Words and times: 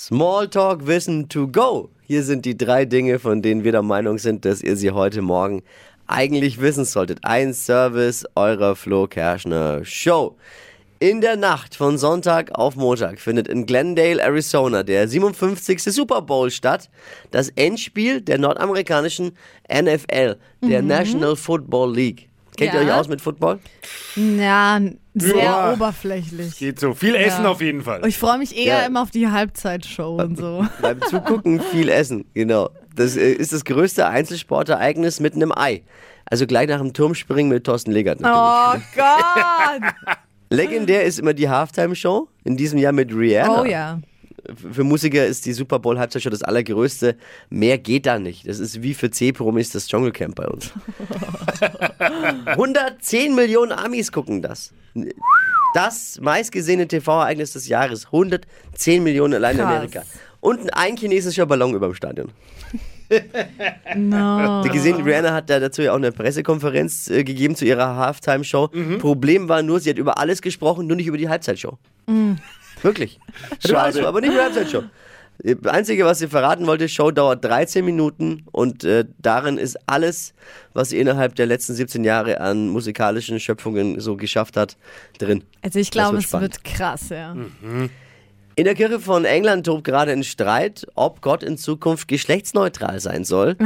Smalltalk 0.00 0.86
Wissen 0.86 1.28
to 1.28 1.48
go. 1.48 1.90
Hier 2.06 2.22
sind 2.22 2.44
die 2.44 2.56
drei 2.56 2.84
Dinge, 2.84 3.18
von 3.18 3.42
denen 3.42 3.64
wir 3.64 3.72
der 3.72 3.82
Meinung 3.82 4.18
sind, 4.18 4.44
dass 4.44 4.62
ihr 4.62 4.76
sie 4.76 4.92
heute 4.92 5.22
Morgen 5.22 5.64
eigentlich 6.06 6.60
wissen 6.60 6.84
solltet. 6.84 7.18
Ein 7.22 7.52
Service 7.52 8.24
eurer 8.36 8.76
Flo 8.76 9.08
Kerschner 9.08 9.84
Show. 9.84 10.36
In 11.00 11.20
der 11.20 11.34
Nacht 11.34 11.74
von 11.74 11.98
Sonntag 11.98 12.52
auf 12.52 12.76
Montag 12.76 13.18
findet 13.18 13.48
in 13.48 13.66
Glendale, 13.66 14.22
Arizona 14.22 14.84
der 14.84 15.08
57. 15.08 15.82
Super 15.82 16.22
Bowl 16.22 16.52
statt. 16.52 16.88
Das 17.32 17.48
Endspiel 17.48 18.20
der 18.20 18.38
nordamerikanischen 18.38 19.32
NFL, 19.68 20.36
der 20.62 20.82
National 20.82 21.34
Football 21.34 21.92
League. 21.92 22.28
Kennt 22.58 22.74
ihr 22.74 22.82
Ja. 22.82 22.86
euch 22.94 23.00
aus 23.00 23.08
mit 23.08 23.20
Football? 23.22 23.58
Ja, 24.16 24.80
sehr 25.14 25.36
Ja. 25.44 25.72
oberflächlich. 25.72 26.58
Geht 26.58 26.78
so. 26.80 26.92
Viel 26.94 27.14
Essen 27.14 27.44
Ja. 27.44 27.50
auf 27.50 27.60
jeden 27.62 27.82
Fall. 27.82 28.04
Ich 28.06 28.18
freue 28.18 28.36
mich 28.38 28.56
eher 28.56 28.80
Ja. 28.80 28.86
immer 28.86 29.02
auf 29.02 29.10
die 29.10 29.28
Halbzeitshow 29.28 30.16
und 30.20 30.36
so. 30.36 30.66
Beim 30.82 31.00
Zugucken 31.02 31.60
viel 31.60 31.88
essen, 31.88 32.24
genau. 32.34 32.70
Das 32.94 33.16
äh, 33.16 33.30
ist 33.32 33.52
das 33.52 33.64
größte 33.64 34.06
Einzelsportereignis 34.08 35.20
mitten 35.20 35.40
im 35.40 35.56
Ei. 35.56 35.82
Also 36.26 36.46
gleich 36.46 36.68
nach 36.68 36.78
dem 36.80 36.92
Turmspringen 36.92 37.50
mit 37.50 37.64
Thorsten 37.64 37.92
Legert 37.92 38.20
natürlich. 38.20 38.84
Oh 38.84 39.00
Gott! 39.00 40.16
Legendär 40.50 41.04
ist 41.04 41.18
immer 41.18 41.34
die 41.34 41.48
Halftime-Show. 41.48 42.28
In 42.44 42.56
diesem 42.56 42.78
Jahr 42.78 42.92
mit 42.92 43.14
Rihanna. 43.14 43.62
Oh 43.62 43.64
ja. 43.64 44.00
Für 44.72 44.84
Musiker 44.84 45.26
ist 45.26 45.46
die 45.46 45.52
Super 45.52 45.78
Bowl 45.78 45.98
Halbzeitshow 45.98 46.30
das 46.30 46.42
allergrößte. 46.42 47.16
Mehr 47.50 47.78
geht 47.78 48.06
da 48.06 48.18
nicht. 48.18 48.48
Das 48.48 48.58
ist 48.58 48.82
wie 48.82 48.94
für 48.94 49.10
C-Promis 49.10 49.70
das 49.70 49.86
Dschungelcamp 49.88 50.34
bei 50.34 50.46
uns. 50.46 50.72
110 52.46 53.34
Millionen 53.34 53.72
Amis 53.72 54.12
gucken 54.12 54.42
das. 54.42 54.72
Das 55.74 56.18
meistgesehene 56.20 56.88
TV-Ereignis 56.88 57.52
des 57.52 57.68
Jahres. 57.68 58.06
110 58.06 59.02
Millionen 59.02 59.34
allein 59.34 59.56
in. 59.56 59.62
Amerika. 59.62 60.02
Und 60.40 60.74
ein 60.74 60.96
chinesischer 60.96 61.46
Ballon 61.46 61.74
über 61.74 61.86
dem 61.88 61.94
Stadion. 61.94 62.30
No. 63.96 64.62
Die 64.62 64.68
gesehen, 64.68 65.00
Rihanna 65.02 65.32
hat 65.32 65.48
da 65.48 65.58
dazu 65.58 65.80
ja 65.80 65.92
auch 65.92 65.96
eine 65.96 66.12
Pressekonferenz 66.12 67.08
äh, 67.08 67.24
gegeben 67.24 67.56
zu 67.56 67.64
ihrer 67.64 67.96
Halftime-Show. 67.96 68.68
Problem 68.98 69.48
war 69.48 69.62
nur, 69.62 69.80
sie 69.80 69.88
hat 69.88 69.96
über 69.96 70.18
alles 70.18 70.42
gesprochen, 70.42 70.86
nur 70.86 70.96
nicht 70.96 71.06
über 71.06 71.16
die 71.16 71.28
Halbzeitshow. 71.28 71.78
Wirklich. 72.82 73.18
Alles, 73.72 73.94
Schade. 73.96 74.06
aber 74.08 74.20
nicht 74.20 74.36
Halbzeitshow. 74.36 74.82
Das 75.40 75.72
Einzige, 75.72 76.04
was 76.04 76.18
sie 76.18 76.26
verraten 76.26 76.66
wollte, 76.66 76.88
Show 76.88 77.12
dauert 77.12 77.44
13 77.44 77.84
Minuten 77.84 78.44
und 78.50 78.82
äh, 78.82 79.04
darin 79.18 79.56
ist 79.56 79.78
alles, 79.86 80.34
was 80.74 80.88
sie 80.88 80.98
innerhalb 80.98 81.36
der 81.36 81.46
letzten 81.46 81.74
17 81.74 82.02
Jahre 82.02 82.40
an 82.40 82.68
musikalischen 82.70 83.38
Schöpfungen 83.38 84.00
so 84.00 84.16
geschafft 84.16 84.56
hat, 84.56 84.76
drin. 85.18 85.44
Also 85.62 85.78
ich 85.78 85.92
glaube, 85.92 86.16
es 86.16 86.24
spannend. 86.24 86.54
wird 86.54 86.64
krass, 86.64 87.10
ja. 87.10 87.36
In 88.56 88.64
der 88.64 88.74
Kirche 88.74 88.98
von 88.98 89.24
England 89.24 89.66
tobt 89.66 89.84
gerade 89.84 90.10
ein 90.10 90.24
Streit, 90.24 90.88
ob 90.96 91.20
Gott 91.20 91.44
in 91.44 91.56
Zukunft 91.56 92.08
geschlechtsneutral 92.08 92.98
sein 92.98 93.22
soll. 93.22 93.56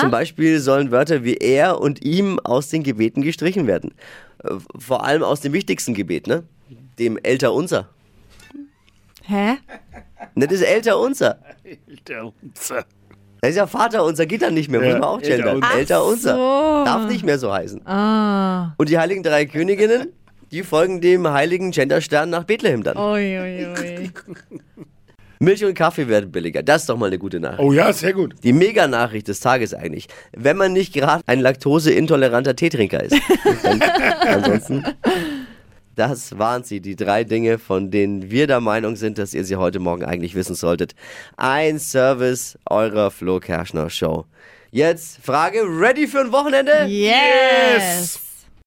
Zum 0.00 0.10
Beispiel 0.10 0.58
sollen 0.58 0.90
Wörter 0.90 1.22
wie 1.22 1.36
er 1.36 1.80
und 1.80 2.04
ihm 2.04 2.40
aus 2.40 2.70
den 2.70 2.82
Gebeten 2.82 3.22
gestrichen 3.22 3.68
werden. 3.68 3.94
Äh, 4.42 4.54
Vor 4.76 5.04
allem 5.04 5.22
aus 5.22 5.40
dem 5.40 5.52
wichtigsten 5.52 5.94
Gebet, 5.94 6.26
ne? 6.26 6.42
Dem 6.98 7.16
Älter 7.18 7.52
unser. 7.52 7.88
Hä? 9.30 9.58
Ne, 10.34 10.46
das 10.46 10.56
ist 10.60 10.62
Älter 10.66 10.98
unser. 10.98 11.38
Der- 12.08 12.32
Das 13.40 13.50
ist 13.50 13.56
ja 13.56 13.66
Vater 13.66 14.04
unser, 14.04 14.26
geht 14.26 14.42
dann 14.42 14.54
nicht 14.54 14.68
mehr, 14.70 14.80
muss 14.80 14.92
man 14.92 15.04
auch 15.04 15.20
Älter 15.22 15.36
gendern. 15.36 15.56
unser. 15.56 15.74
Älter 15.78 16.04
unser. 16.04 16.34
so. 16.34 16.84
Darf 16.84 17.06
nicht 17.08 17.24
mehr 17.24 17.38
so 17.38 17.52
heißen. 17.52 17.86
Ah. 17.86 18.74
Und 18.76 18.88
die 18.88 18.98
heiligen 18.98 19.22
drei 19.22 19.46
Königinnen, 19.46 20.08
die 20.50 20.62
folgen 20.62 21.00
dem 21.00 21.26
heiligen 21.30 21.70
Genderstern 21.70 22.28
nach 22.30 22.44
Bethlehem 22.44 22.82
dann. 22.82 22.96
Ui, 22.98 23.38
ui, 23.38 23.66
ui. 23.66 24.10
Milch 25.42 25.64
und 25.64 25.72
Kaffee 25.72 26.06
werden 26.06 26.30
billiger. 26.30 26.62
Das 26.62 26.82
ist 26.82 26.90
doch 26.90 26.98
mal 26.98 27.06
eine 27.06 27.18
gute 27.18 27.40
Nachricht. 27.40 27.60
Oh 27.60 27.72
ja, 27.72 27.90
sehr 27.94 28.12
gut. 28.12 28.34
Die 28.42 28.52
Mega-Nachricht 28.52 29.26
des 29.26 29.40
Tages 29.40 29.72
eigentlich. 29.72 30.06
Wenn 30.36 30.58
man 30.58 30.74
nicht 30.74 30.92
gerade 30.92 31.22
ein 31.26 31.40
laktoseintoleranter 31.40 32.54
Teetrinker 32.56 33.02
ist. 33.02 33.14
Ansonsten, 34.26 34.84
das 35.96 36.38
waren 36.38 36.64
sie, 36.64 36.80
die 36.80 36.96
drei 36.96 37.24
Dinge, 37.24 37.58
von 37.58 37.90
denen 37.90 38.30
wir 38.30 38.46
der 38.46 38.60
Meinung 38.60 38.96
sind, 38.96 39.18
dass 39.18 39.34
ihr 39.34 39.44
sie 39.44 39.56
heute 39.56 39.80
Morgen 39.80 40.04
eigentlich 40.04 40.34
wissen 40.34 40.54
solltet. 40.54 40.94
Ein 41.36 41.78
Service 41.78 42.58
eurer 42.68 43.10
Flo 43.10 43.40
Kerschner 43.40 43.90
Show. 43.90 44.26
Jetzt 44.70 45.18
Frage, 45.22 45.62
ready 45.62 46.06
für 46.06 46.20
ein 46.20 46.32
Wochenende? 46.32 46.86
Yes. 46.86 48.29